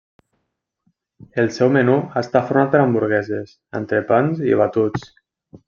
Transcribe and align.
El 1.43 1.51
seu 1.57 1.69
menú 1.75 1.97
està 2.23 2.43
format 2.47 2.73
per 2.73 2.81
hamburgueses, 2.85 3.55
entrepans 3.83 4.43
i 4.51 4.59
batuts. 4.65 5.09